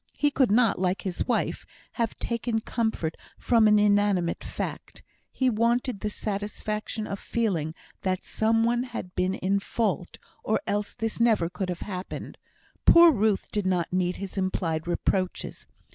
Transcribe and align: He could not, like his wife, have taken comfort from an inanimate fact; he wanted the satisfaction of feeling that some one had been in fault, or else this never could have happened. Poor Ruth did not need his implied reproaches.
He 0.15 0.31
could 0.31 0.49
not, 0.49 0.79
like 0.79 1.03
his 1.03 1.27
wife, 1.27 1.63
have 1.91 2.17
taken 2.17 2.59
comfort 2.59 3.15
from 3.37 3.67
an 3.67 3.77
inanimate 3.77 4.43
fact; 4.43 5.03
he 5.31 5.47
wanted 5.47 5.99
the 5.99 6.09
satisfaction 6.09 7.05
of 7.05 7.19
feeling 7.19 7.75
that 8.01 8.23
some 8.23 8.63
one 8.63 8.81
had 8.81 9.13
been 9.13 9.35
in 9.35 9.59
fault, 9.59 10.17
or 10.43 10.59
else 10.65 10.95
this 10.95 11.19
never 11.19 11.51
could 11.51 11.69
have 11.69 11.81
happened. 11.81 12.39
Poor 12.83 13.11
Ruth 13.11 13.45
did 13.51 13.67
not 13.67 13.93
need 13.93 14.15
his 14.15 14.39
implied 14.39 14.87
reproaches. 14.87 15.67